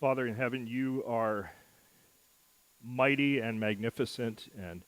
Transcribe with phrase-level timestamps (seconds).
[0.00, 1.52] Father in heaven, you are
[2.82, 4.82] mighty and magnificent and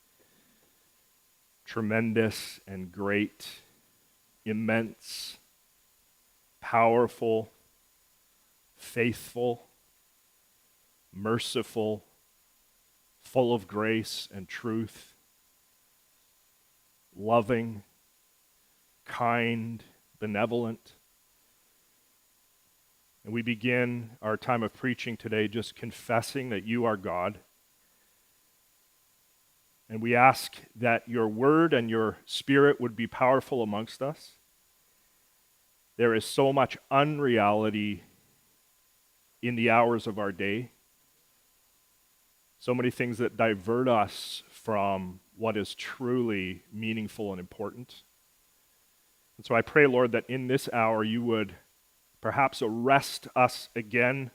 [1.65, 3.47] tremendous and great,
[4.45, 5.39] immense,
[6.61, 7.51] powerful,
[8.77, 9.69] faithful,
[11.15, 12.05] merciful,
[13.23, 15.15] full of grace and truth,
[17.17, 17.85] loving,
[19.05, 19.85] kind,
[20.19, 20.96] benevolent.
[23.27, 27.41] And we begin our time of preaching today just confessing that you are God.
[29.91, 34.35] And we ask that your word and your spirit would be powerful amongst us.
[35.97, 38.05] There is so much unreality
[39.43, 40.71] in the hours of our day,
[42.61, 48.05] so many things that divert us from what is truly meaningful and important.
[49.37, 51.57] And so I pray, Lord, that in this hour you would
[52.27, 54.33] perhaps arrest us again,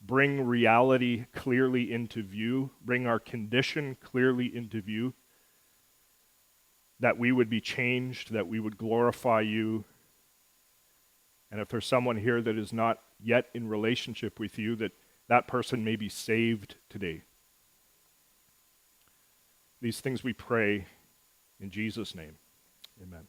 [0.00, 5.12] bring reality clearly into view, bring our condition clearly into view,
[6.98, 9.84] that we would be changed, that we would glorify you.
[11.50, 14.92] And if there's someone here that is not yet in relationship with you, that
[15.28, 17.20] that person may be saved today.
[19.82, 20.86] These things we pray
[21.60, 22.36] in Jesus' name.
[23.02, 23.26] Amen.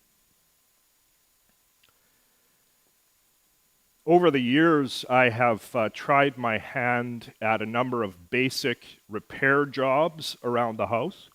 [4.08, 9.66] Over the years, I have uh, tried my hand at a number of basic repair
[9.66, 11.32] jobs around the house,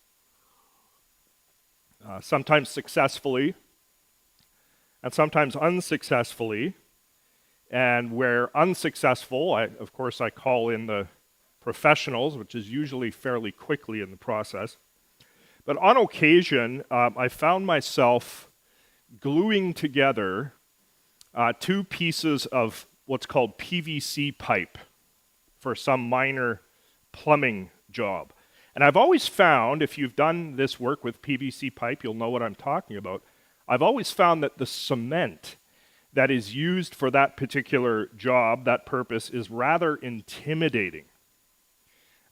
[2.07, 3.57] uh, sometimes successfully
[5.03, 6.75] and sometimes unsuccessfully.
[7.73, 11.09] And where unsuccessful, I, of course, I call in the
[11.61, 14.77] professionals, which is usually fairly quickly in the process.
[15.65, 18.49] But on occasion, um, I found myself
[19.19, 20.55] gluing together
[21.35, 24.79] uh, two pieces of what's called PVC pipe
[25.59, 26.63] for some minor
[27.13, 28.33] plumbing job.
[28.75, 32.43] And I've always found, if you've done this work with PVC pipe, you'll know what
[32.43, 33.23] I'm talking about.
[33.69, 35.57] I've always found that the cement
[36.13, 41.05] that is used for that particular job, that purpose, is rather intimidating.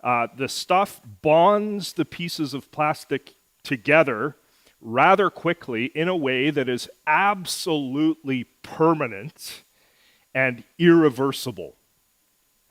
[0.03, 4.37] Uh, the stuff bonds the pieces of plastic together
[4.81, 9.65] rather quickly in a way that is absolutely permanent
[10.34, 11.75] and irreversible.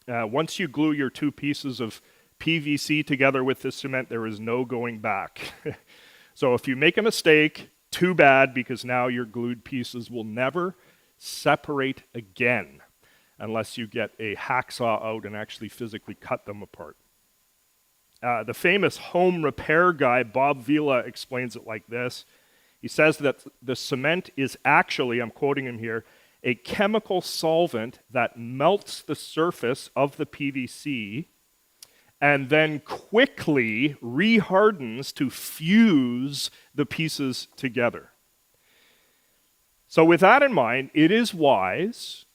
[0.07, 2.01] Uh, once you glue your two pieces of
[2.39, 5.53] PVC together with this cement, there is no going back.
[6.33, 10.75] so if you make a mistake, too bad because now your glued pieces will never
[11.17, 12.81] separate again
[13.39, 16.97] unless you get a hacksaw out and actually physically cut them apart.
[18.21, 22.25] Uh, the famous home repair guy, Bob Vila, explains it like this.
[22.81, 26.05] He says that the cement is actually, I'm quoting him here,
[26.43, 31.25] a chemical solvent that melts the surface of the PVC
[32.19, 38.11] and then quickly rehardens to fuse the pieces together.
[39.87, 42.25] So, with that in mind, it is wise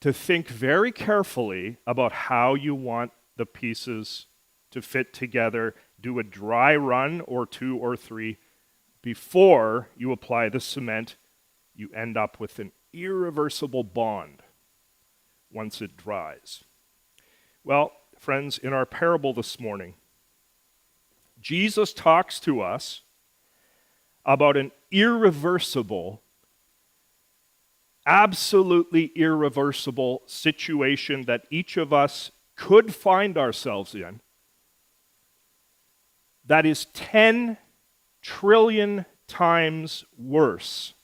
[0.00, 4.26] to think very carefully about how you want the pieces
[4.70, 5.74] to fit together.
[6.00, 8.38] Do a dry run or two or three
[9.02, 11.16] before you apply the cement.
[11.74, 14.42] You end up with an irreversible bond
[15.50, 16.64] once it dries.
[17.64, 19.94] Well, friends, in our parable this morning,
[21.40, 23.02] Jesus talks to us
[24.24, 26.22] about an irreversible,
[28.04, 34.20] absolutely irreversible situation that each of us could find ourselves in
[36.48, 37.56] that is 10
[38.20, 40.94] trillion times worse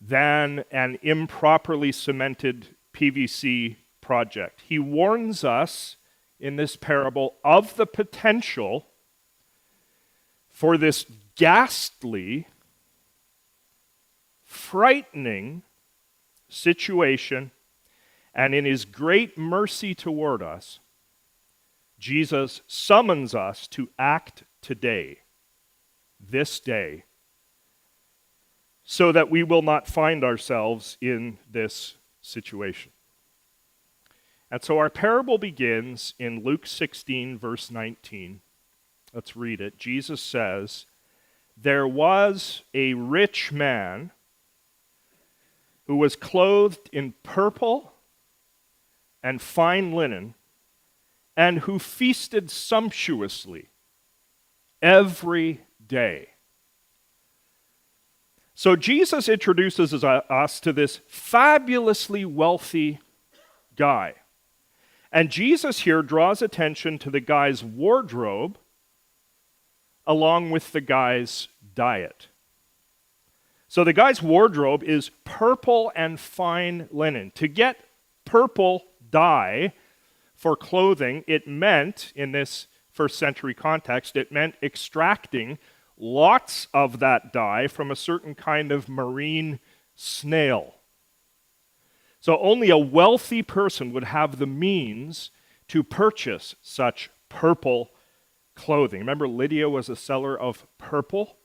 [0.00, 4.62] than an improperly cemented PVC project.
[4.66, 5.96] He warns us
[6.38, 8.86] in this parable of the potential
[10.48, 12.48] for this ghastly,
[14.44, 15.62] frightening
[16.48, 17.52] situation,
[18.34, 20.80] and in his great mercy toward us,
[22.00, 25.18] Jesus summons us to act today,
[26.18, 27.04] this day,
[28.82, 32.90] so that we will not find ourselves in this situation.
[34.50, 38.40] And so our parable begins in Luke 16, verse 19.
[39.12, 39.76] Let's read it.
[39.78, 40.86] Jesus says,
[41.56, 44.10] There was a rich man
[45.86, 47.92] who was clothed in purple
[49.22, 50.34] and fine linen
[51.36, 53.68] and who feasted sumptuously
[54.82, 56.28] every day.
[58.54, 62.98] So Jesus introduces us to this fabulously wealthy
[63.74, 64.14] guy.
[65.10, 68.58] And Jesus here draws attention to the guy's wardrobe
[70.06, 72.28] along with the guy's diet.
[73.66, 77.32] So the guy's wardrobe is purple and fine linen.
[77.36, 77.76] To get
[78.24, 79.72] purple dye
[80.40, 85.58] for clothing, it meant, in this first century context, it meant extracting
[85.98, 89.60] lots of that dye from a certain kind of marine
[89.94, 90.76] snail.
[92.20, 95.30] So only a wealthy person would have the means
[95.68, 97.90] to purchase such purple
[98.54, 99.00] clothing.
[99.00, 101.36] Remember, Lydia was a seller of purple?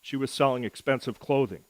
[0.00, 1.64] She was selling expensive clothing.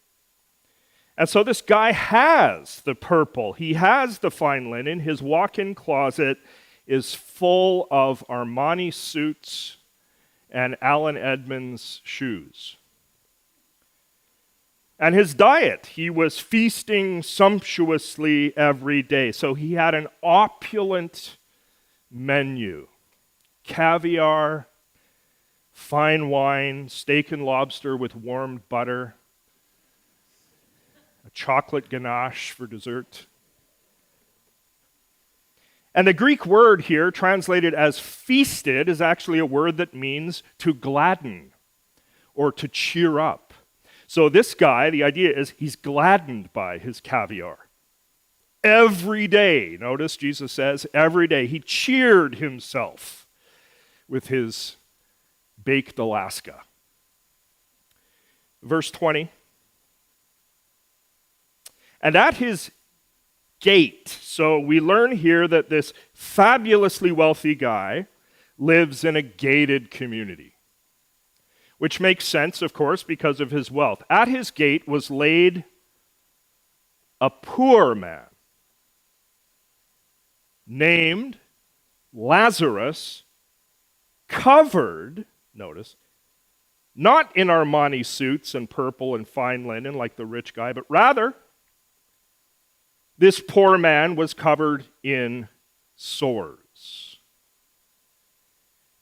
[1.19, 5.01] And so this guy has the purple, he has the fine linen.
[5.01, 6.39] His walk in closet
[6.87, 9.79] is full of Armani suits
[10.49, 12.77] and Allen Edmonds shoes.
[14.97, 19.33] And his diet, he was feasting sumptuously every day.
[19.33, 21.37] So he had an opulent
[22.13, 22.87] menu
[23.65, 24.69] caviar,
[25.73, 29.15] fine wine, steak and lobster with warmed butter,
[31.39, 33.27] chocolate ganache for dessert.
[35.95, 40.75] And the Greek word here, translated as feasted, is actually a word that means to
[40.75, 41.53] gladden
[42.35, 43.55] or to cheer up.
[44.09, 47.69] So, this guy, the idea is he's gladdened by his caviar.
[48.65, 53.29] Every day, notice Jesus says, every day, he cheered himself
[54.09, 54.77] with his
[55.63, 56.63] baked Alaska.
[58.61, 59.31] Verse 20.
[62.01, 62.71] And at his
[63.61, 68.07] gate, so we learn here that this fabulously wealthy guy
[68.57, 70.55] lives in a gated community
[71.79, 74.03] which makes sense, of course, because of his wealth.
[74.11, 75.65] At his gate was laid
[77.21, 78.27] a poor man
[80.67, 81.39] named
[82.13, 83.23] Lazarus,
[84.29, 85.25] covered,
[85.55, 85.97] notice,
[86.95, 91.35] not in Armani suits and purple and fine linen like the rich guy, but rather,
[93.19, 95.49] this poor man was covered in
[95.97, 97.19] sores.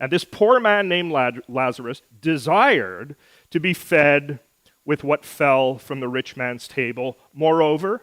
[0.01, 1.13] And this poor man named
[1.49, 3.17] Lazarus desired
[3.51, 4.41] to be fed
[4.85, 7.19] with what fell from the rich man's table.
[7.33, 8.03] Moreover,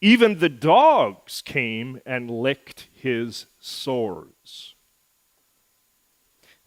[0.00, 4.74] even the dogs came and licked his sores.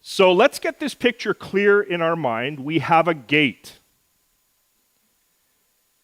[0.00, 2.60] So let's get this picture clear in our mind.
[2.60, 3.79] We have a gate.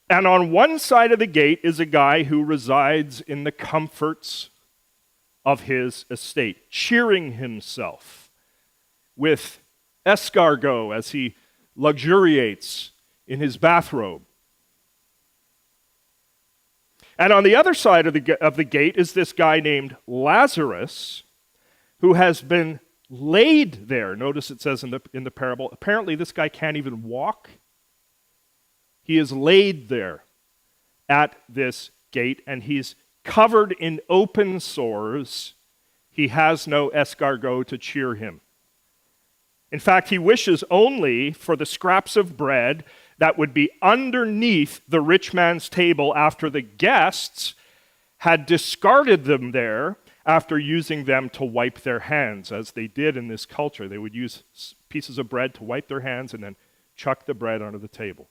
[0.09, 4.51] And on one side of the gate is a guy who resides in the comforts
[5.45, 8.31] of his estate, cheering himself
[9.17, 9.61] with
[10.05, 11.35] escargot as he
[11.75, 12.93] luxuriates
[13.27, 14.23] in his bathrobe.
[17.19, 21.23] And on the other side of the, of the gate is this guy named Lazarus,
[22.01, 24.15] who has been laid there.
[24.15, 27.51] Notice it says in the, in the parable, apparently this guy can't even walk.
[29.07, 30.25] He is laid there
[31.09, 35.55] at this gate, and he's covered in open sores,
[36.11, 38.41] he has no escargot to cheer him.
[39.71, 42.85] In fact, he wishes only for the scraps of bread
[43.19, 47.55] that would be underneath the rich man's table after the guests
[48.19, 53.29] had discarded them there after using them to wipe their hands, as they did in
[53.29, 53.87] this culture.
[53.87, 54.43] They would use
[54.89, 56.57] pieces of bread to wipe their hands and then
[56.97, 58.29] chuck the bread under the table.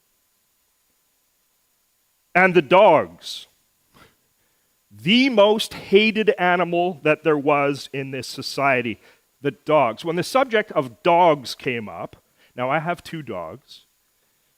[2.35, 3.47] And the dogs
[5.01, 8.99] the most hated animal that there was in this society
[9.41, 10.03] the dogs.
[10.03, 12.15] When the subject of dogs came up,
[12.55, 13.85] now I have two dogs.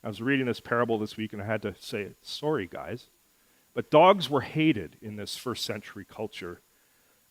[0.02, 3.08] I was reading this parable this week and I had to say, sorry, guys.
[3.74, 6.62] But dogs were hated in this first century culture.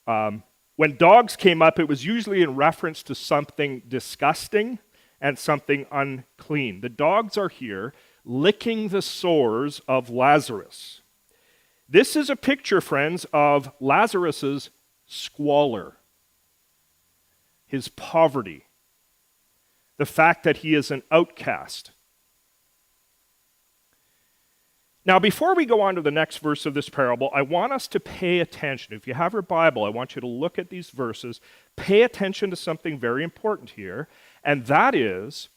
[0.07, 0.43] Um,
[0.75, 4.79] when dogs came up, it was usually in reference to something disgusting
[5.19, 6.83] and something unclean.
[6.83, 7.95] The dogs are here
[8.27, 11.01] licking the sores of Lazarus.
[11.89, 14.71] This is a picture, friends, of Lazarus's
[15.07, 15.99] squalor,
[17.65, 18.65] his poverty,
[19.97, 21.93] the fact that he is an outcast.
[25.05, 27.87] Now, before we go on to the next verse of this parable, I want us
[27.89, 28.93] to pay attention.
[28.93, 31.41] If you have your Bible, I want you to look at these verses,
[31.77, 34.09] pay attention to something very important here,
[34.43, 35.49] and that is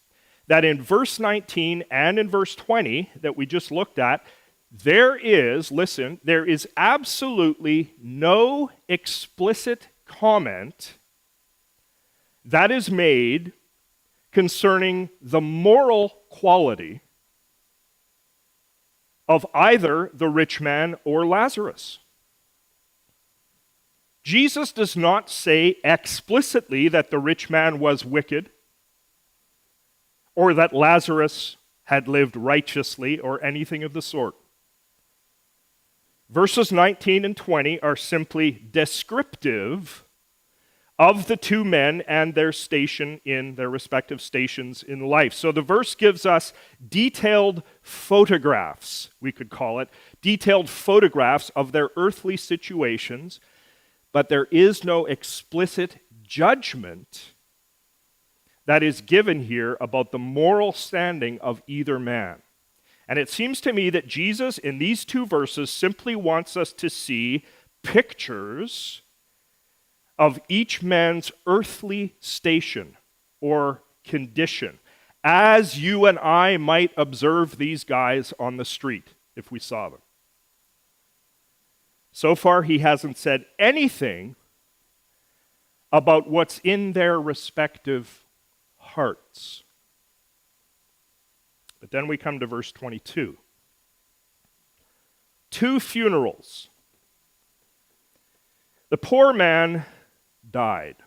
[0.49, 4.25] that in verse 19 and in verse 20 that we just looked at,
[4.71, 10.97] there is, listen, there is absolutely no explicit comment
[12.43, 13.53] that is made
[14.31, 17.01] concerning the moral quality
[19.27, 21.99] of either the rich man or Lazarus.
[24.23, 28.49] Jesus does not say explicitly that the rich man was wicked
[30.35, 34.35] or that Lazarus had lived righteously or anything of the sort.
[36.29, 40.05] Verses 19 and 20 are simply descriptive
[40.99, 45.33] of the two men and their station in their respective stations in life.
[45.33, 46.53] So the verse gives us
[46.87, 49.89] detailed photographs, we could call it,
[50.21, 53.39] detailed photographs of their earthly situations,
[54.11, 57.31] but there is no explicit judgment
[58.69, 62.39] that is given here about the moral standing of either man.
[63.07, 66.87] And it seems to me that Jesus, in these two verses, simply wants us to
[66.87, 67.43] see
[67.81, 69.01] pictures
[70.19, 72.95] of each man's earthly station
[73.41, 74.77] or condition,
[75.23, 80.01] as you and I might observe these guys on the street if we saw them.
[82.11, 84.35] So far, he hasn't said anything
[85.91, 88.25] about what's in their respective
[88.93, 89.63] hearts.
[91.79, 93.37] But then we come to verse 22.
[95.49, 96.69] Two funerals.
[98.89, 99.85] The poor man
[100.49, 100.97] died.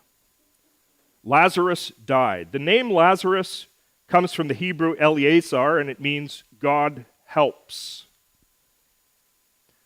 [1.23, 2.51] Lazarus died.
[2.51, 3.67] The name Lazarus
[4.07, 8.05] comes from the Hebrew Eleazar, and it means God helps.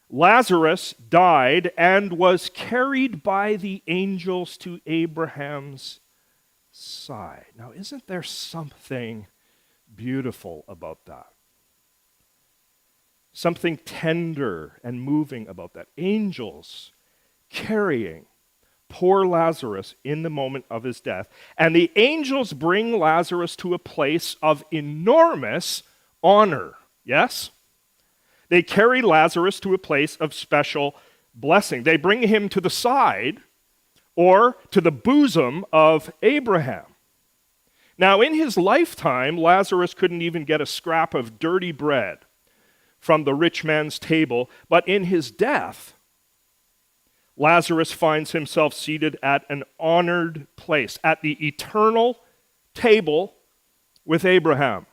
[0.10, 6.00] Lazarus died and was carried by the angels to Abraham's
[6.77, 7.46] side.
[7.57, 9.27] Now, isn't there something
[9.96, 11.27] beautiful about that?
[13.34, 15.88] Something tender and moving about that.
[15.98, 16.91] Angels
[17.50, 18.25] carrying
[18.89, 21.29] poor Lazarus in the moment of his death.
[21.57, 25.84] And the angels bring Lazarus to a place of enormous
[26.24, 26.74] honor.
[27.03, 27.51] Yes?
[28.50, 30.96] They carry Lazarus to a place of special
[31.36, 31.84] blessing.
[31.84, 33.41] They bring him to the side
[34.17, 36.86] or to the bosom of Abraham.
[37.97, 42.19] Now, in his lifetime, Lazarus couldn't even get a scrap of dirty bread
[43.00, 45.93] from the rich man's table, but in his death,
[47.38, 52.19] Lazarus finds himself seated at an honored place, at the eternal
[52.74, 53.36] table
[54.03, 54.88] with Abraham.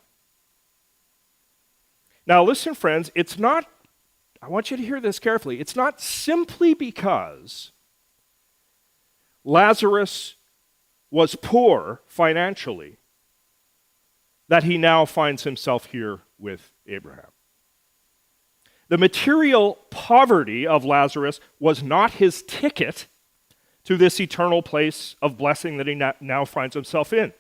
[2.26, 3.66] Now, listen, friends, it's not,
[4.42, 5.60] I want you to hear this carefully.
[5.60, 7.72] It's not simply because
[9.44, 10.36] Lazarus
[11.10, 12.96] was poor financially,
[14.48, 17.30] that he now finds himself here with Abraham.
[18.88, 23.06] The material poverty of Lazarus was not his ticket
[23.84, 27.32] to this eternal place of blessing that he now finds himself in.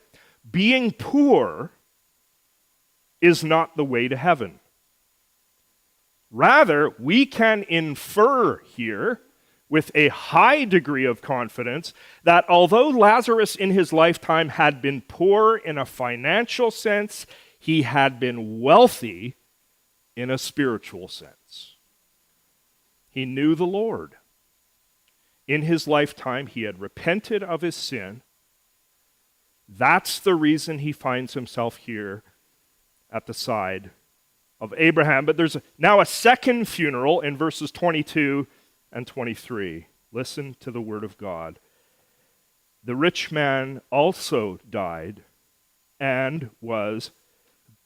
[0.48, 1.72] Being poor
[3.20, 4.60] is not the way to heaven.
[6.30, 9.20] Rather, we can infer here
[9.74, 15.56] with a high degree of confidence that although Lazarus in his lifetime had been poor
[15.56, 17.26] in a financial sense,
[17.58, 19.34] he had been wealthy
[20.14, 21.74] in a spiritual sense.
[23.10, 24.14] He knew the Lord.
[25.48, 28.22] In his lifetime, he had repented of his sin.
[29.68, 32.22] That's the reason he finds himself here
[33.10, 33.90] at the side
[34.60, 35.26] of Abraham.
[35.26, 38.46] But there's now a second funeral in verses 22
[38.94, 39.88] and 23.
[40.12, 41.58] Listen to the word of God.
[42.84, 45.24] The rich man also died
[45.98, 47.10] and was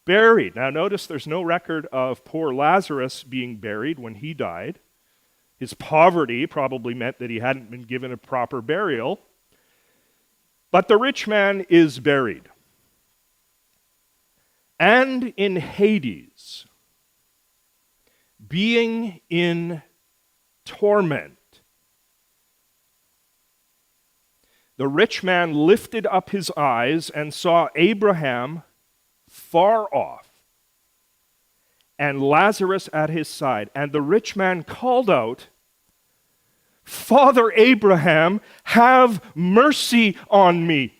[0.05, 0.55] buried.
[0.55, 4.79] Now, notice there's no record of poor Lazarus being buried when he died.
[5.57, 9.19] His poverty probably meant that he hadn't been given a proper burial.
[10.71, 12.47] But the rich man is buried.
[14.79, 16.65] And in Hades,
[18.47, 19.81] being in
[20.69, 21.37] torment.
[24.77, 28.63] The rich man lifted up his eyes and saw Abraham
[29.27, 30.29] far off
[31.97, 33.69] and Lazarus at his side.
[33.75, 35.47] And the rich man called out,
[36.85, 40.93] Father Abraham, have mercy on me.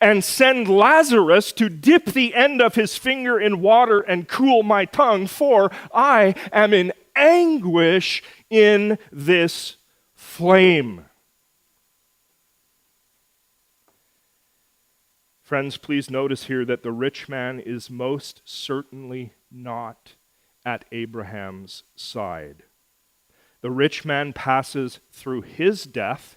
[0.00, 4.86] And send Lazarus to dip the end of his finger in water and cool my
[4.86, 9.76] tongue, for I am in anguish in this
[10.14, 11.06] flame.
[15.42, 20.14] Friends, please notice here that the rich man is most certainly not
[20.64, 22.62] at Abraham's side.
[23.60, 26.36] The rich man passes through his death,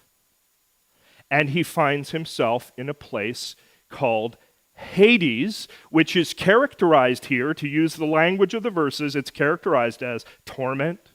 [1.30, 3.56] and he finds himself in a place
[3.88, 4.36] called
[4.76, 10.24] Hades, which is characterized here, to use the language of the verses, it's characterized as
[10.44, 11.12] torment,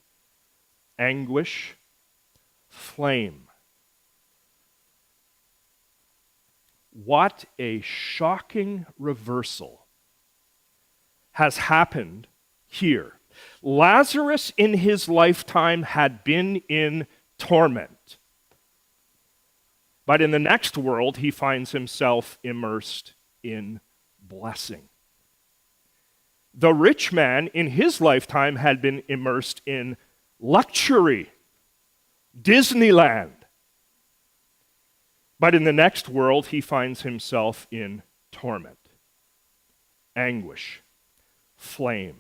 [0.97, 1.77] anguish,
[2.69, 3.47] flame.
[6.91, 9.85] What a shocking reversal
[11.33, 12.27] has happened
[12.67, 13.13] here.
[13.61, 18.17] Lazarus in his lifetime had been in torment.
[20.05, 23.13] But in the next world, he finds himself immersed
[23.43, 23.79] in
[24.21, 24.89] blessing.
[26.53, 29.97] The rich man in his lifetime had been immersed in
[30.39, 31.31] luxury,
[32.39, 33.31] Disneyland.
[35.39, 38.77] But in the next world, he finds himself in torment,
[40.15, 40.81] anguish,
[41.55, 42.19] flame.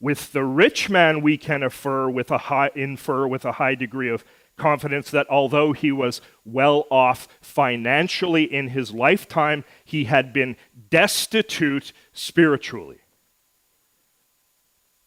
[0.00, 4.10] With the rich man, we can infer with a high, infer with a high degree
[4.10, 4.24] of
[4.58, 10.56] confidence that although he was well off financially in his lifetime, he had been
[10.90, 12.98] destitute spiritually,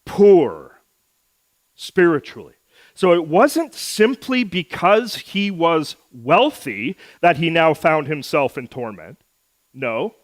[0.06, 0.82] poor
[1.76, 2.54] spiritually.
[2.94, 9.20] So it wasn't simply because he was wealthy that he now found himself in torment.
[9.74, 10.16] No.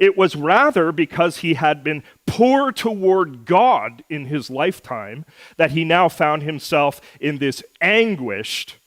[0.00, 5.26] It was rather because he had been poor toward God in his lifetime
[5.58, 8.78] that he now found himself in this anguished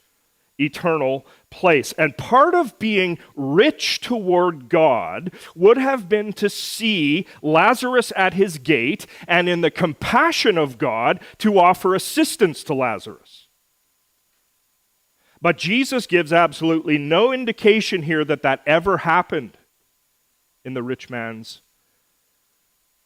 [0.58, 1.92] eternal place.
[1.92, 8.58] And part of being rich toward God would have been to see Lazarus at his
[8.58, 13.46] gate and in the compassion of God to offer assistance to Lazarus.
[15.40, 19.56] But Jesus gives absolutely no indication here that that ever happened
[20.64, 21.60] in the rich man's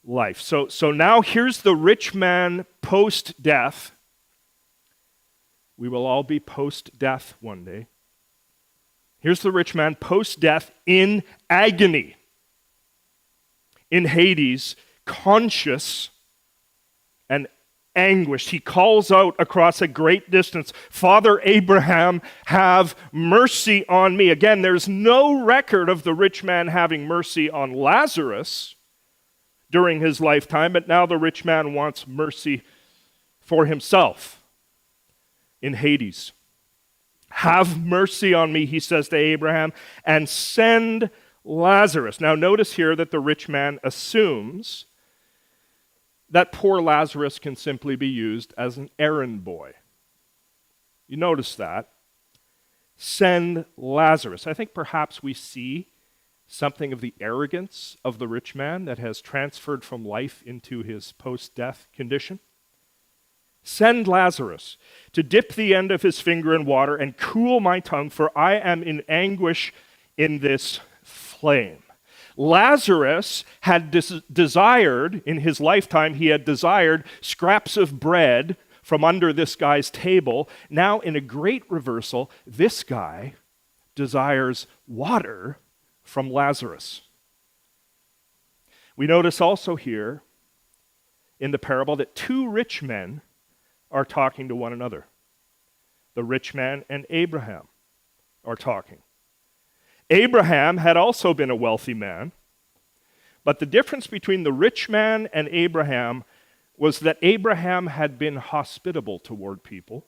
[0.04, 0.40] life.
[0.40, 3.92] So, so now here's the rich man post death.
[5.76, 7.86] We will all be post death one day.
[9.20, 12.16] Here's the rich man post death in agony,
[13.90, 16.10] in Hades, conscious
[17.28, 17.48] and
[17.98, 18.50] anguished.
[18.50, 24.30] He calls out across a great distance, Father Abraham, have mercy on me.
[24.30, 28.76] Again, there's no record of the rich man having mercy on Lazarus
[29.70, 32.62] during his lifetime, but now the rich man wants mercy
[33.40, 34.42] for himself
[35.60, 36.32] in Hades.
[37.30, 39.72] Have mercy on me, he says to Abraham,
[40.04, 41.10] and send
[41.44, 42.20] Lazarus.
[42.20, 44.86] Now, notice here that the rich man assumes
[46.30, 49.72] that poor Lazarus can simply be used as an errand boy.
[51.06, 51.88] You notice that.
[52.96, 54.46] Send Lazarus.
[54.46, 55.88] I think perhaps we see
[56.46, 61.12] something of the arrogance of the rich man that has transferred from life into his
[61.12, 62.40] post death condition.
[63.62, 64.78] Send Lazarus
[65.12, 68.54] to dip the end of his finger in water and cool my tongue, for I
[68.54, 69.72] am in anguish
[70.16, 71.82] in this flame.
[72.38, 79.32] Lazarus had des- desired, in his lifetime, he had desired scraps of bread from under
[79.32, 80.48] this guy's table.
[80.70, 83.34] Now, in a great reversal, this guy
[83.96, 85.58] desires water
[86.04, 87.02] from Lazarus.
[88.96, 90.22] We notice also here
[91.40, 93.20] in the parable that two rich men
[93.90, 95.06] are talking to one another.
[96.14, 97.66] The rich man and Abraham
[98.44, 98.98] are talking.
[100.10, 102.32] Abraham had also been a wealthy man,
[103.44, 106.24] but the difference between the rich man and Abraham
[106.76, 110.06] was that Abraham had been hospitable toward people,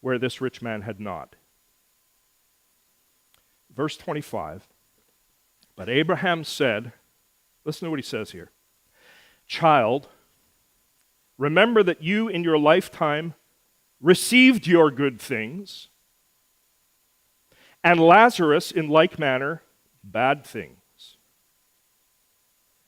[0.00, 1.36] where this rich man had not.
[3.74, 4.68] Verse 25
[5.76, 6.92] But Abraham said,
[7.64, 8.50] listen to what he says here
[9.46, 10.08] Child,
[11.38, 13.34] remember that you in your lifetime
[14.00, 15.89] received your good things
[17.82, 19.62] and Lazarus, in like manner,
[20.04, 20.76] bad things.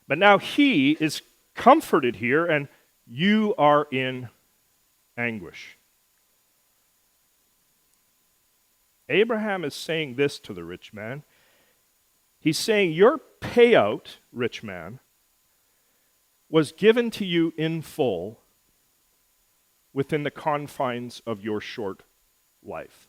[0.06, 1.22] But now he is
[1.54, 2.68] comforted here, and
[3.06, 4.28] you are in
[5.16, 5.78] anguish.
[9.08, 11.22] Abraham is saying this to the rich man.
[12.38, 15.00] He's saying, Your payout, rich man,
[16.50, 18.40] was given to you in full
[19.94, 22.02] within the confines of your short
[22.62, 23.08] life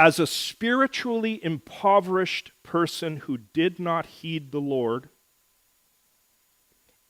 [0.00, 5.10] as a spiritually impoverished person who did not heed the Lord,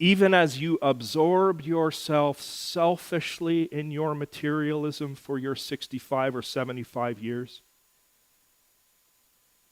[0.00, 7.62] even as you absorb yourself selfishly in your materialism for your 65 or 75 years,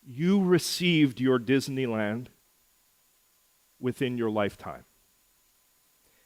[0.07, 2.29] you received your Disneyland
[3.81, 4.85] within your lifetime.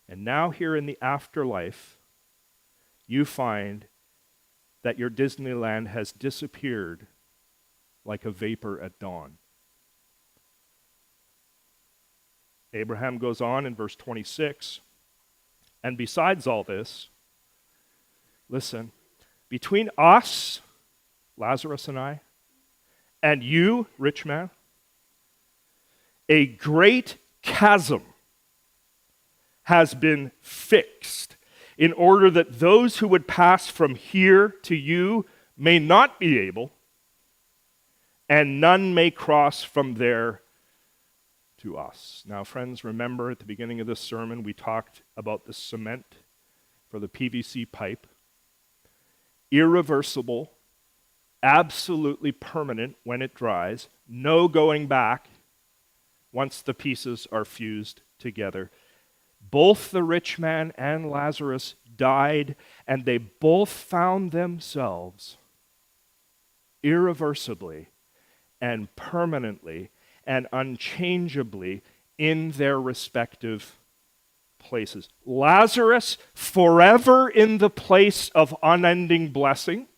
[0.06, 1.96] And now, here in the afterlife,
[3.06, 3.86] you find
[4.82, 7.06] that your Disneyland has disappeared
[8.04, 9.38] like a vapor at dawn.
[12.74, 14.80] Abraham goes on in verse 26
[15.82, 17.08] and besides all this,
[18.48, 18.92] listen,
[19.48, 20.60] between us,
[21.36, 22.20] Lazarus and I,
[23.22, 24.50] and you, rich man,
[26.28, 28.02] a great chasm
[29.64, 31.36] has been fixed
[31.78, 36.72] in order that those who would pass from here to you may not be able,
[38.28, 40.40] and none may cross from there
[41.58, 42.24] to us.
[42.26, 46.16] Now, friends, remember at the beginning of this sermon, we talked about the cement
[46.90, 48.06] for the PVC pipe.
[49.50, 50.52] Irreversible,
[51.42, 55.28] absolutely permanent when it dries, no going back
[56.32, 58.70] once the pieces are fused together.
[59.50, 65.36] Both the rich man and Lazarus died, and they both found themselves
[66.82, 67.88] irreversibly
[68.60, 69.90] and permanently
[70.24, 71.82] and unchangeably
[72.18, 73.78] in their respective
[74.58, 75.08] places.
[75.26, 79.88] Lazarus forever in the place of unending blessing,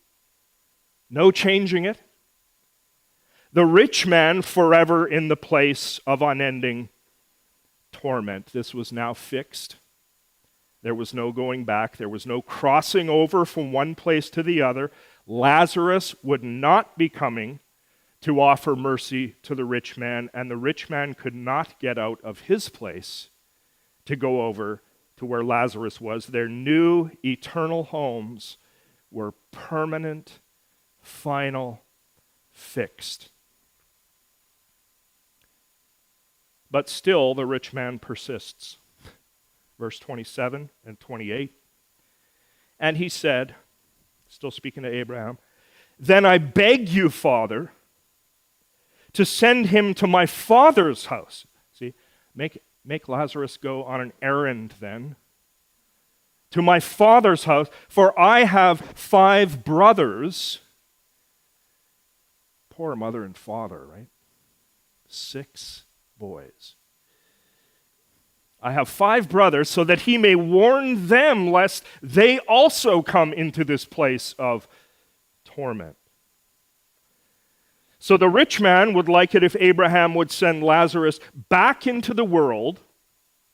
[1.09, 1.99] no changing it.
[3.53, 6.89] The rich man forever in the place of unending
[8.05, 8.45] torment.
[8.53, 9.77] This was now fixed.
[10.83, 11.97] There was no going back.
[11.97, 14.91] There was no crossing over from one place to the other.
[15.25, 17.61] Lazarus would not be coming
[18.21, 22.19] to offer mercy to the rich man, and the rich man could not get out
[22.23, 23.31] of his place
[24.05, 24.83] to go over
[25.17, 26.27] to where Lazarus was.
[26.27, 28.57] Their new eternal homes
[29.09, 30.41] were permanent,
[31.01, 31.81] final,
[32.51, 33.31] fixed.
[36.75, 38.79] But still, the rich man persists.
[39.79, 41.53] Verse 27 and 28.
[42.81, 43.55] And he said,
[44.27, 45.37] still speaking to Abraham,
[45.97, 47.71] Then I beg you, Father,
[49.13, 51.47] to send him to my father's house.
[51.71, 51.93] See,
[52.35, 55.15] make, make Lazarus go on an errand then.
[56.51, 60.59] To my father's house, for I have five brothers.
[62.69, 64.07] Poor mother and father, right?
[65.07, 65.84] Six
[66.17, 66.75] boys.
[68.61, 73.63] I have five brothers, so that he may warn them lest they also come into
[73.63, 74.67] this place of
[75.43, 75.97] torment.
[77.99, 82.25] So the rich man would like it if Abraham would send Lazarus back into the
[82.25, 82.79] world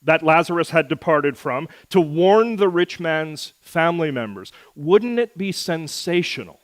[0.02, 4.52] that Lazarus had departed from to warn the rich man's family members.
[4.76, 6.60] Wouldn't it be sensational?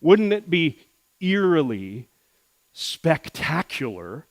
[0.00, 0.78] Wouldn't it be
[1.20, 2.08] eerily
[2.72, 4.26] spectacular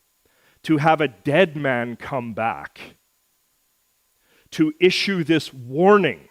[0.69, 2.79] to have a dead man come back
[4.51, 6.29] to issue this warning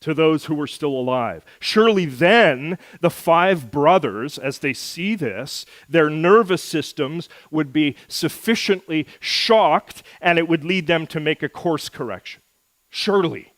[0.00, 1.44] to those who were still alive.
[1.60, 9.06] Surely then, the five brothers, as they see this, their nervous systems would be sufficiently
[9.20, 12.42] shocked and it would lead them to make a course correction.
[12.90, 13.52] Surely.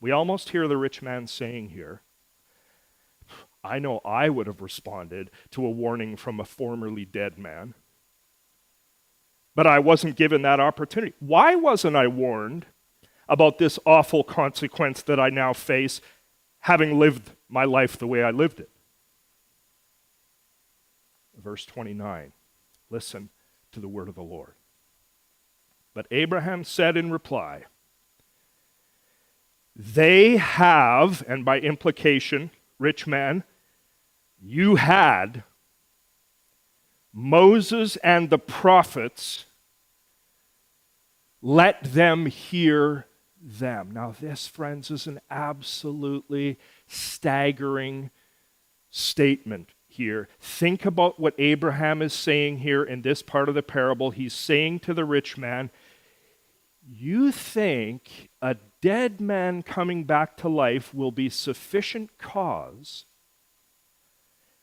[0.00, 2.00] We almost hear the rich man saying here,
[3.62, 7.74] I know I would have responded to a warning from a formerly dead man,
[9.54, 11.14] but I wasn't given that opportunity.
[11.18, 12.66] Why wasn't I warned?
[13.30, 16.00] about this awful consequence that I now face,
[16.58, 18.68] having lived my life the way I lived it.
[21.40, 22.32] Verse 29
[22.90, 23.30] Listen
[23.70, 24.54] to the word of the Lord.
[25.94, 27.62] But Abraham said in reply,
[29.76, 33.44] They have, and by implication, rich man,
[34.42, 35.44] you had
[37.12, 39.46] Moses and the prophets,
[41.42, 43.06] let them hear
[43.40, 43.90] them.
[43.90, 48.10] Now, this, friends, is an absolutely staggering
[48.90, 50.28] statement here.
[50.38, 54.10] Think about what Abraham is saying here in this part of the parable.
[54.10, 55.70] He's saying to the rich man,
[56.86, 63.06] You think a dead man coming back to life will be sufficient cause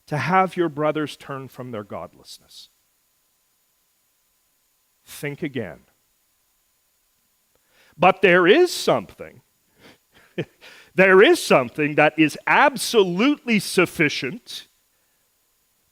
[0.08, 2.68] to have your brothers turn from their godlessness?
[5.04, 5.80] Think again.
[7.96, 9.42] But there is something.
[10.94, 14.68] there is something that is absolutely sufficient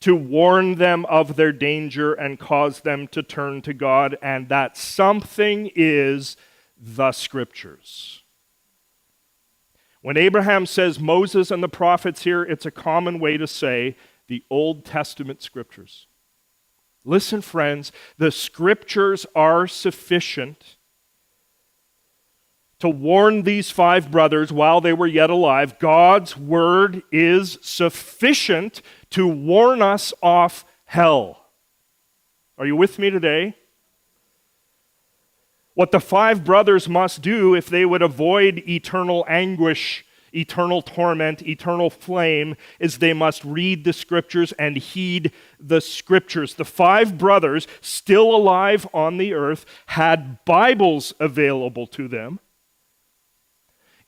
[0.00, 4.76] to warn them of their danger and cause them to turn to God, and that
[4.76, 6.36] something is
[6.78, 8.22] the scriptures.
[10.06, 13.96] When Abraham says Moses and the prophets here, it's a common way to say
[14.28, 16.06] the Old Testament scriptures.
[17.04, 20.76] Listen, friends, the scriptures are sufficient
[22.78, 25.76] to warn these five brothers while they were yet alive.
[25.80, 31.48] God's word is sufficient to warn us off hell.
[32.58, 33.56] Are you with me today?
[35.76, 41.90] What the five brothers must do if they would avoid eternal anguish eternal torment, eternal
[41.90, 46.54] flame, is they must read the scriptures and heed the scriptures.
[46.54, 52.40] The five brothers, still alive on the earth, had Bibles available to them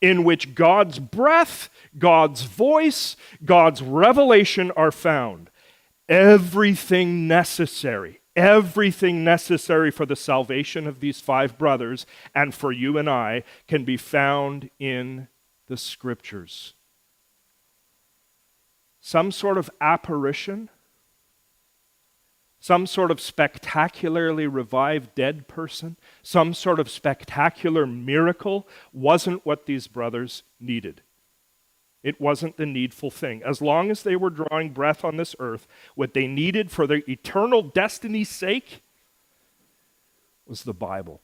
[0.00, 5.50] in which God's breath, God's voice, God's revelation are found.
[6.08, 13.10] Everything necessary, everything necessary for the salvation of these five brothers and for you and
[13.10, 15.26] I can be found in
[15.66, 16.74] the scriptures.
[19.00, 20.70] Some sort of apparition,
[22.60, 29.88] some sort of spectacularly revived dead person, some sort of spectacular miracle wasn't what these
[29.88, 31.02] brothers needed.
[32.02, 33.42] It wasn't the needful thing.
[33.42, 37.02] As long as they were drawing breath on this earth, what they needed for their
[37.08, 38.82] eternal destiny's sake
[40.46, 41.20] was the Bible.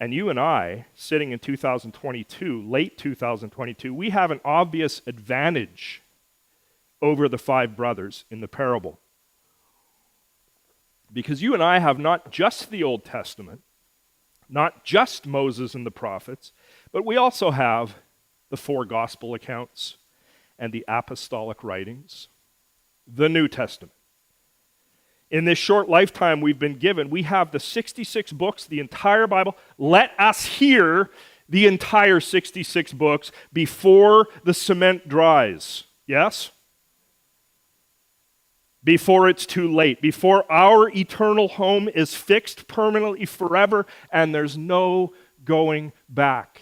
[0.00, 6.02] And you and I, sitting in 2022, late 2022, we have an obvious advantage
[7.02, 8.98] over the five brothers in the parable.
[11.12, 13.62] Because you and I have not just the Old Testament,
[14.48, 16.52] not just Moses and the prophets,
[16.92, 17.96] but we also have
[18.50, 19.96] the four gospel accounts
[20.58, 22.28] and the apostolic writings,
[23.06, 23.92] the New Testament
[25.30, 29.56] in this short lifetime we've been given, we have the 66 books, the entire Bible.
[29.78, 31.10] Let us hear
[31.48, 35.84] the entire 66 books before the cement dries.
[36.06, 36.50] Yes?
[38.82, 45.12] Before it's too late, before our eternal home is fixed permanently forever and there's no
[45.44, 46.60] going back.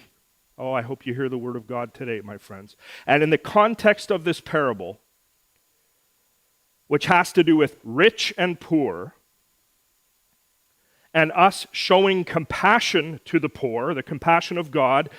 [0.58, 2.76] Oh, I hope you hear the word of God today, my friends.
[3.06, 4.98] And in the context of this parable,
[6.88, 9.14] which has to do with rich and poor,
[11.14, 15.10] and us showing compassion to the poor, the compassion of God,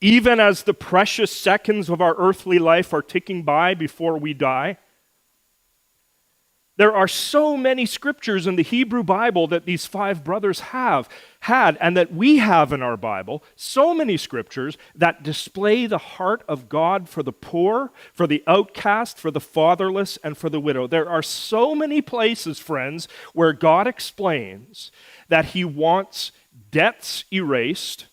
[0.00, 4.76] even as the precious seconds of our earthly life are ticking by before we die.
[6.82, 11.78] There are so many scriptures in the Hebrew Bible that these five brothers have had
[11.80, 16.68] and that we have in our Bible, so many scriptures that display the heart of
[16.68, 20.88] God for the poor, for the outcast, for the fatherless, and for the widow.
[20.88, 24.90] There are so many places, friends, where God explains
[25.28, 26.32] that he wants
[26.72, 28.08] debts erased,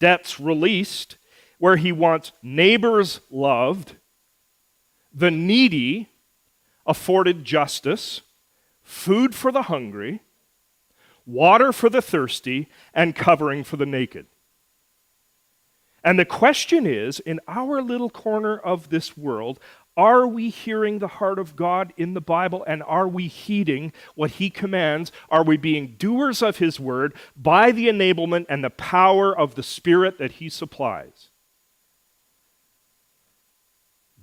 [0.00, 1.18] debts released,
[1.58, 3.94] where he wants neighbors loved,
[5.12, 6.08] the needy
[6.86, 8.22] afforded justice,
[8.82, 10.20] food for the hungry,
[11.26, 14.26] water for the thirsty, and covering for the naked.
[16.02, 19.58] And the question is in our little corner of this world,
[19.96, 24.32] are we hearing the heart of God in the Bible and are we heeding what
[24.32, 25.12] He commands?
[25.30, 29.62] Are we being doers of His word by the enablement and the power of the
[29.62, 31.30] Spirit that He supplies?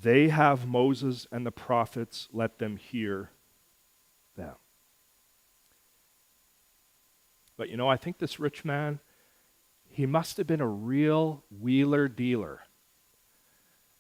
[0.01, 3.29] They have Moses and the prophets, let them hear
[4.35, 4.55] them.
[7.55, 8.99] But you know, I think this rich man,
[9.87, 12.61] he must have been a real wheeler dealer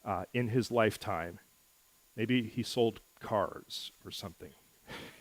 [0.03, 1.39] uh, in his lifetime.
[2.15, 4.53] Maybe he sold cars or something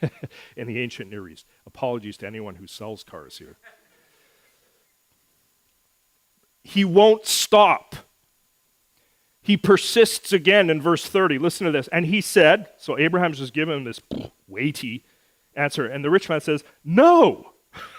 [0.57, 1.47] in the ancient Near East.
[1.67, 3.59] Apologies to anyone who sells cars here.
[6.63, 7.97] He won't stop
[9.43, 11.39] he persists again in verse 30.
[11.39, 11.89] Listen to this.
[11.89, 14.01] And he said, so Abraham's just given him this
[14.47, 15.05] weighty
[15.55, 15.87] answer.
[15.87, 17.53] And the rich man says, No,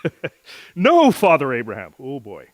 [0.75, 1.93] no, Father Abraham.
[1.99, 2.47] Oh boy.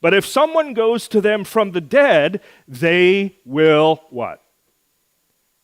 [0.00, 4.42] But if someone goes to them from the dead, they will what?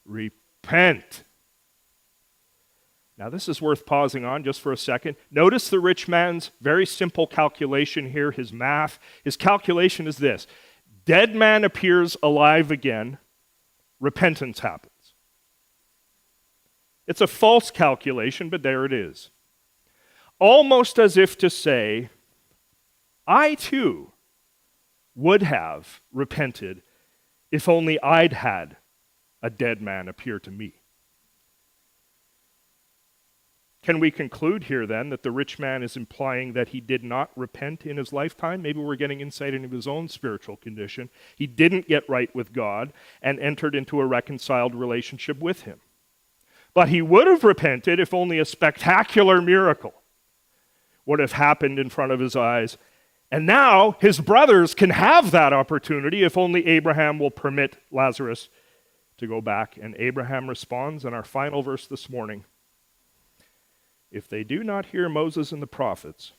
[0.06, 1.24] Repent.
[3.18, 5.16] Now, this is worth pausing on just for a second.
[5.30, 8.98] Notice the rich man's very simple calculation here, his math.
[9.24, 10.46] His calculation is this
[11.04, 13.18] dead man appears alive again,
[13.98, 15.14] repentance happens.
[17.06, 19.30] It's a false calculation, but there it is.
[20.38, 22.08] Almost as if to say,
[23.26, 24.12] I too
[25.14, 26.82] would have repented
[27.50, 28.76] if only I'd had
[29.42, 30.79] a dead man appear to me.
[33.82, 37.30] Can we conclude here then that the rich man is implying that he did not
[37.34, 38.60] repent in his lifetime?
[38.60, 41.08] Maybe we're getting insight into his own spiritual condition.
[41.34, 45.80] He didn't get right with God and entered into a reconciled relationship with him.
[46.74, 49.94] But he would have repented if only a spectacular miracle
[51.06, 52.76] would have happened in front of his eyes.
[53.30, 58.50] And now his brothers can have that opportunity if only Abraham will permit Lazarus
[59.16, 59.78] to go back.
[59.80, 62.44] And Abraham responds in our final verse this morning
[64.10, 66.32] if they do not hear Moses and the prophets.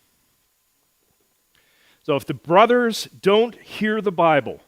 [2.03, 4.61] So if the brothers don't hear the Bible,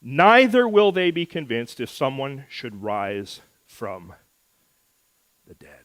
[0.00, 4.14] neither will they be convinced if someone should rise from
[5.46, 5.84] the dead.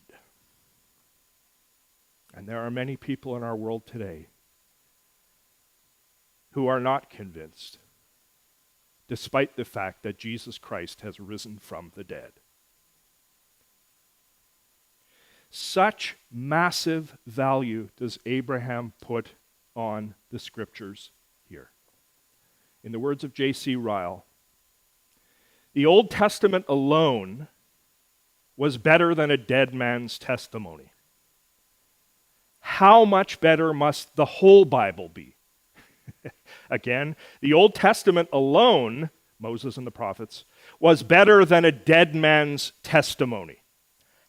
[2.34, 4.28] And there are many people in our world today
[6.52, 7.80] who are not convinced,
[9.08, 12.34] despite the fact that Jesus Christ has risen from the dead.
[15.56, 19.34] Such massive value does Abraham put
[19.76, 21.12] on the scriptures
[21.48, 21.70] here.
[22.84, 23.76] In the words of J.C.
[23.76, 24.26] Ryle,
[25.76, 27.50] the Old Testament alone
[28.58, 30.92] was better than a dead man's testimony.
[32.60, 35.36] How much better must the whole Bible be?
[36.72, 40.46] Again, the Old Testament alone, Moses and the prophets,
[40.80, 43.62] was better than a dead man's testimony.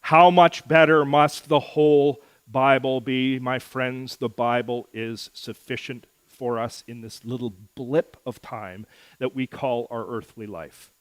[0.05, 3.38] How much better must the whole Bible be?
[3.38, 8.85] My friends, the Bible is sufficient for us in this little blip of time
[9.19, 10.93] that we call our earthly life.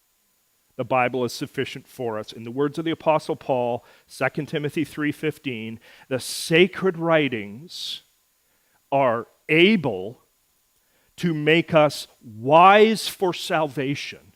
[0.77, 2.31] The Bible is sufficient for us.
[2.31, 8.03] In the words of the apostle Paul, 2 Timothy 3:15, the sacred writings
[8.89, 10.21] are able
[11.17, 14.31] to make us wise for salvation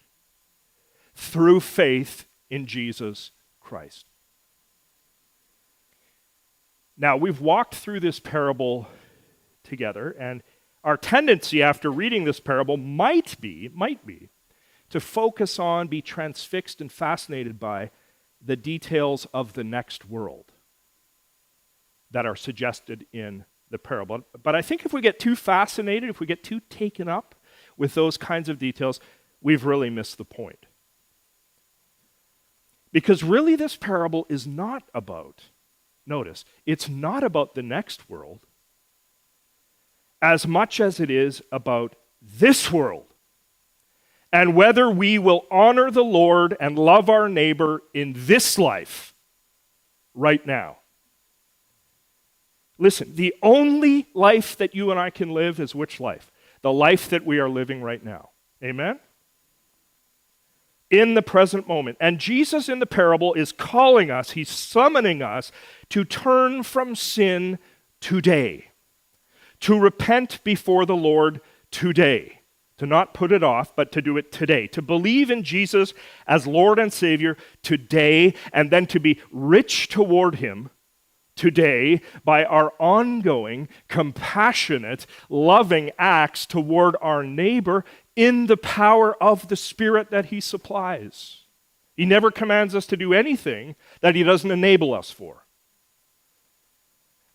[1.15, 4.06] through faith in Jesus Christ.
[6.97, 8.87] Now, we've walked through this parable
[9.63, 10.41] together, and
[10.83, 14.29] our tendency after reading this parable might be, might be,
[14.89, 17.91] to focus on, be transfixed and fascinated by
[18.43, 20.53] the details of the next world
[22.09, 24.21] that are suggested in the parable.
[24.41, 27.35] But I think if we get too fascinated, if we get too taken up
[27.75, 28.99] with those kinds of details,
[29.41, 30.65] we've really missed the point.
[32.91, 35.43] Because really, this parable is not about
[36.07, 38.39] Notice, it's not about the next world
[40.21, 43.05] as much as it is about this world
[44.31, 49.13] and whether we will honor the Lord and love our neighbor in this life
[50.13, 50.77] right now.
[52.77, 56.31] Listen, the only life that you and I can live is which life?
[56.61, 58.29] The life that we are living right now.
[58.63, 58.99] Amen?
[60.89, 61.97] In the present moment.
[61.99, 65.51] And Jesus in the parable is calling us, he's summoning us
[65.89, 67.59] to turn from sin
[67.99, 68.69] today,
[69.61, 72.39] to repent before the Lord today,
[72.77, 75.93] to not put it off, but to do it today, to believe in Jesus
[76.27, 80.69] as Lord and Savior today, and then to be rich toward him
[81.35, 87.85] today by our ongoing, compassionate, loving acts toward our neighbor
[88.17, 91.43] in the power of the Spirit that He supplies.
[91.95, 95.45] He never commands us to do anything that He doesn't enable us for.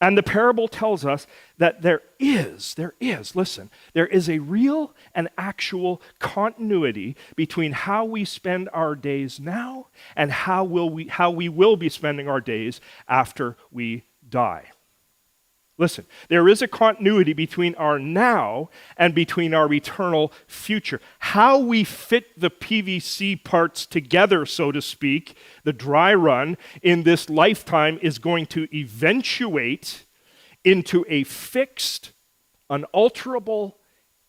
[0.01, 4.97] And the parable tells us that there is, there is, listen, there is a real
[5.15, 11.31] and actual continuity between how we spend our days now and how, will we, how
[11.31, 14.73] we will be spending our days after we die.
[15.79, 21.01] Listen, there is a continuity between our now and between our eternal future.
[21.19, 27.31] How we fit the PVC parts together, so to speak, the dry run, in this
[27.31, 30.05] lifetime is going to eventuate
[30.63, 32.13] into a fixed,
[32.69, 33.79] unalterable,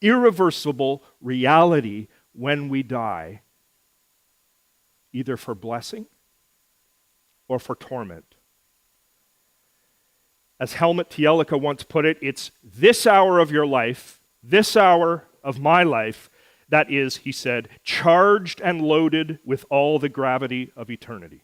[0.01, 3.41] irreversible reality when we die,
[5.11, 6.05] either for blessing
[7.47, 8.32] or for torment.
[10.63, 15.59] As Helmut Thielicke once put it, it's this hour of your life, this hour of
[15.59, 16.29] my life,
[16.69, 21.43] that is, he said, charged and loaded with all the gravity of eternity.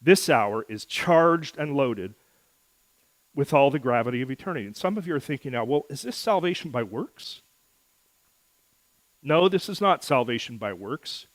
[0.00, 2.14] This hour is charged and loaded
[3.34, 4.66] with all the gravity of eternity.
[4.66, 7.42] And some of you are thinking now, well, is this salvation by works?
[9.24, 11.26] No, this is not salvation by works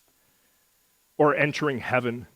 [1.18, 2.28] or entering heaven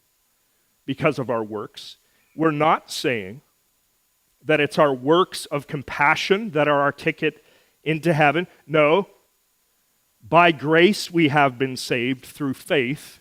[0.85, 1.95] because of our works.
[2.35, 3.39] We're not saying
[4.43, 7.43] that it's our works of compassion that are our ticket
[7.83, 8.47] into heaven.
[8.67, 9.07] No.
[10.27, 13.19] By grace we have been saved through faith.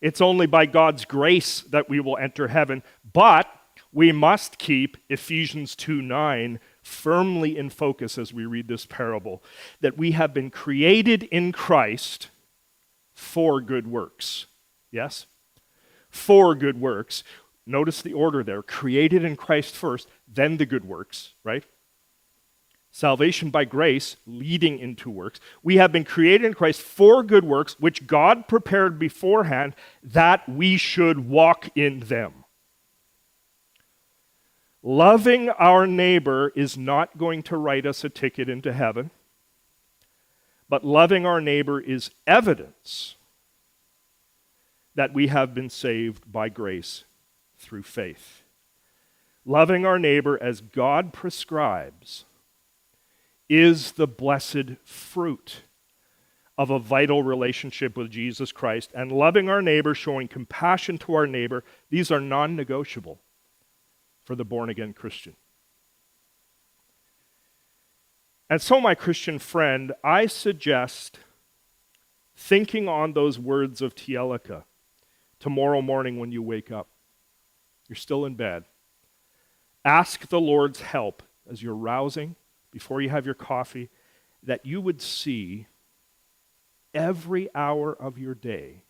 [0.00, 2.82] It's only by God's grace that we will enter heaven,
[3.12, 3.48] but
[3.92, 9.42] we must keep Ephesians 2 9 firmly in focus as we read this parable
[9.80, 12.28] that we have been created in Christ
[13.14, 14.46] for good works.
[14.90, 15.26] Yes?
[16.10, 17.22] For good works,
[17.66, 21.64] Notice the order there created in Christ first, then the good works, right?
[22.92, 25.40] salvation by grace, leading into works.
[25.62, 30.76] We have been created in Christ for good works, which God prepared beforehand that we
[30.76, 32.44] should walk in them.
[34.82, 39.10] Loving our neighbor is not going to write us a ticket into heaven,
[40.68, 43.16] but loving our neighbor is evidence
[44.94, 47.04] that we have been saved by grace
[47.62, 48.42] through faith.
[49.44, 52.24] Loving our neighbor as God prescribes
[53.48, 55.62] is the blessed fruit
[56.58, 58.90] of a vital relationship with Jesus Christ.
[58.94, 63.20] And loving our neighbor, showing compassion to our neighbor, these are non negotiable
[64.24, 65.34] for the born again Christian.
[68.48, 71.18] And so, my Christian friend, I suggest
[72.36, 74.64] thinking on those words of Thielicke
[75.40, 76.88] tomorrow morning when you wake up.
[77.92, 78.64] You're still in bed.
[79.84, 82.36] Ask the Lord's help as you're rousing
[82.70, 83.90] before you have your coffee,
[84.42, 85.66] that you would see
[86.94, 88.84] every hour of your day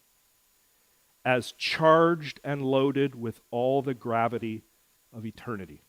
[1.25, 4.63] as charged and loaded with all the gravity
[5.13, 5.83] of eternity.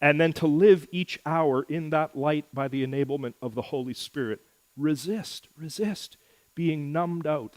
[0.00, 3.94] And then to live each hour in that light by the enablement of the Holy
[3.94, 4.40] Spirit.
[4.76, 6.16] Resist, resist
[6.56, 7.54] being numbed out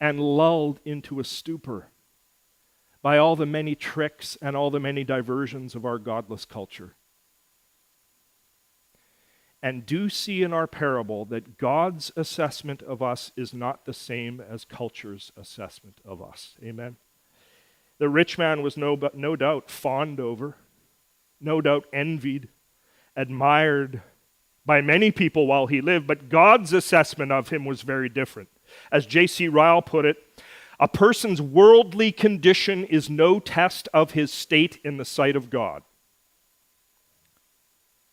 [0.00, 1.88] and lulled into a stupor
[3.04, 6.94] by all the many tricks and all the many diversions of our godless culture.
[9.62, 14.40] And do see in our parable that God's assessment of us is not the same
[14.40, 16.54] as culture's assessment of us.
[16.64, 16.96] Amen.
[17.98, 20.56] The rich man was no, but no doubt fawned over,
[21.42, 22.48] no doubt envied,
[23.14, 24.00] admired
[24.64, 28.48] by many people while he lived, but God's assessment of him was very different.
[28.90, 29.48] As J.C.
[29.48, 30.16] Ryle put it,
[30.84, 35.82] a person's worldly condition is no test of his state in the sight of God.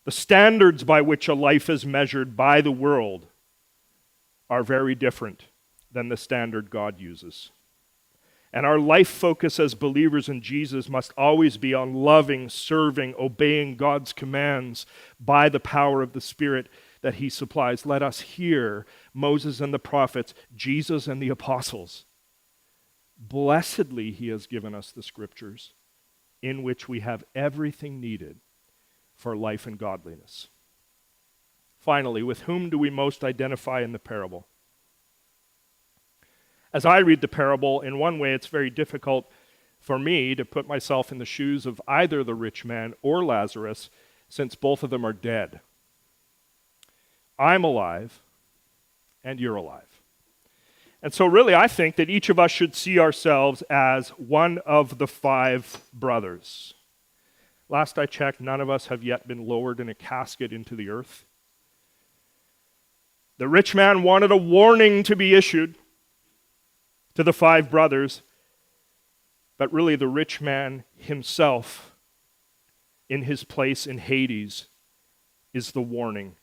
[0.05, 3.28] The standards by which a life is measured by the world
[4.49, 5.47] are very different
[5.91, 7.51] than the standard God uses.
[8.53, 13.76] And our life focus as believers in Jesus must always be on loving, serving, obeying
[13.76, 14.86] God's commands
[15.19, 16.69] by the power of the Spirit
[17.01, 17.86] that He supplies.
[17.86, 22.05] Let us hear Moses and the prophets, Jesus and the apostles
[23.22, 25.74] Blessedly, He has given us the scriptures
[26.41, 28.39] in which we have everything needed
[29.13, 30.47] for life and godliness.
[31.78, 34.47] Finally, with whom do we most identify in the parable?
[36.74, 39.30] As I read the parable, in one way, it's very difficult
[39.80, 43.89] for me to put myself in the shoes of either the rich man or Lazarus,
[44.30, 45.59] since both of them are dead.
[47.38, 48.22] I'm alive,
[49.24, 49.91] and you're alive.
[51.04, 54.99] And so, really, I think that each of us should see ourselves as one of
[54.99, 56.76] the five brothers.
[57.70, 60.89] Last I checked, none of us have yet been lowered in a casket into the
[60.89, 61.26] earth.
[63.39, 65.76] The rich man wanted a warning to be issued
[67.16, 68.22] to the five brothers,
[69.58, 71.95] but really, the rich man himself,
[73.10, 74.68] in his place in Hades,
[75.52, 76.36] is the warning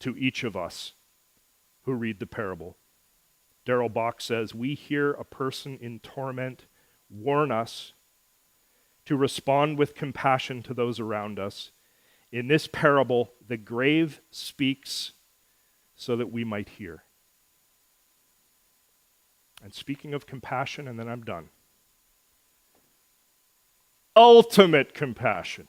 [0.00, 0.94] to each of us
[1.82, 2.76] who read the parable.
[3.64, 6.66] Darrell Bock says, We hear a person in torment
[7.08, 7.92] warn us
[9.06, 11.70] to respond with compassion to those around us.
[12.32, 15.12] In this parable, the grave speaks
[15.94, 17.04] so that we might hear.
[19.62, 21.48] And speaking of compassion, and then I'm done.
[24.16, 25.68] Ultimate compassion,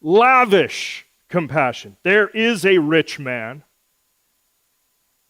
[0.00, 1.96] lavish compassion.
[2.02, 3.64] There is a rich man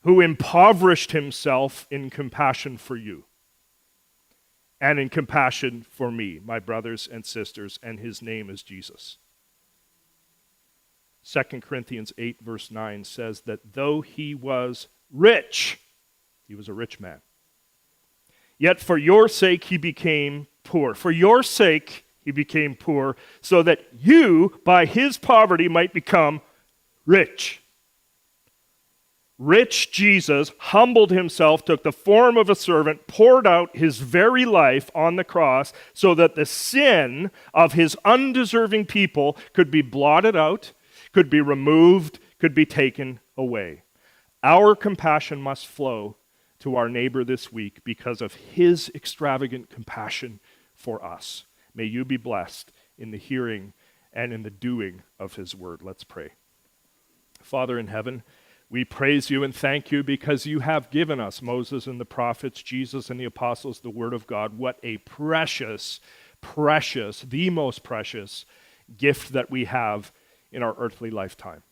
[0.04, 3.24] who impoverished himself in compassion for you
[4.80, 9.16] and in compassion for me, my brothers and sisters, and his name is Jesus.
[11.24, 15.80] 2 Corinthians 8, verse 9 says that though he was rich,
[16.46, 17.22] he was a rich man,
[18.58, 20.92] yet for your sake he became poor.
[20.92, 26.42] For your sake he became poor, so that you, by his poverty, might become
[27.06, 27.62] rich.
[29.38, 34.90] Rich Jesus humbled himself, took the form of a servant, poured out his very life
[34.94, 40.72] on the cross so that the sin of his undeserving people could be blotted out,
[41.12, 43.82] could be removed, could be taken away.
[44.44, 46.16] Our compassion must flow
[46.60, 50.38] to our neighbor this week because of his extravagant compassion
[50.74, 51.44] for us.
[51.74, 53.72] May you be blessed in the hearing
[54.12, 55.82] and in the doing of his word.
[55.82, 56.30] Let's pray.
[57.42, 58.22] Father in heaven,
[58.70, 62.62] we praise you and thank you because you have given us, Moses and the prophets,
[62.62, 64.58] Jesus and the apostles, the Word of God.
[64.58, 66.00] What a precious,
[66.40, 68.46] precious, the most precious
[68.96, 70.12] gift that we have
[70.50, 71.62] in our earthly lifetime.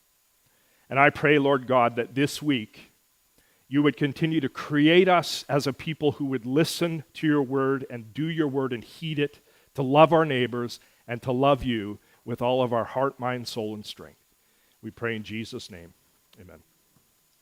[0.88, 2.92] And I pray, Lord God, that this week
[3.66, 7.86] you would continue to create us as a people who would listen to your word
[7.88, 9.40] and do your word and heed it,
[9.74, 10.78] to love our neighbors
[11.08, 14.18] and to love you with all of our heart, mind, soul, and strength.
[14.82, 15.94] We pray in Jesus' name.
[16.38, 16.62] Amen.